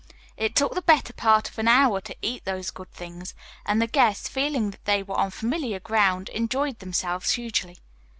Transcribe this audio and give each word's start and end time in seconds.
It 0.35 0.55
took 0.55 0.73
the 0.73 0.81
better 0.81 1.13
part 1.13 1.47
of 1.47 1.59
an 1.59 1.67
hour 1.67 2.01
to 2.01 2.15
eat 2.23 2.43
these 2.43 2.71
good 2.71 2.89
things, 2.91 3.35
and 3.67 3.79
the 3.79 3.85
guests, 3.85 4.27
feeling 4.27 4.71
that 4.71 4.85
they 4.85 5.03
were 5.03 5.13
on 5.15 5.29
familiar 5.29 5.79
ground, 5.79 6.27
enjoyed 6.29 6.79
themselves 6.79 7.33
hugely. 7.33 7.77